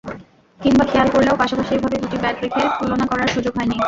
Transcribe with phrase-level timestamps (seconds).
[0.59, 3.77] কিংবা খেয়াল করলেও পাশাপাশি এভাবে দুটি ব্যাট রেখে তুলনা করার সুযোগ হয়নি।